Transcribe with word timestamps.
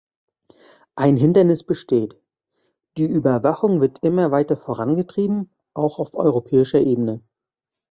Ein 0.95 1.15
Hindernis 1.15 1.61
besteht: 1.63 2.17
Die 2.97 3.05
Überwachung 3.05 3.81
wird 3.81 3.99
immer 4.01 4.31
weiter 4.31 4.57
vorangetrieben, 4.57 5.51
auch 5.75 5.99
auf 5.99 6.15
europäischer 6.15 6.81
Ebene. 6.81 7.21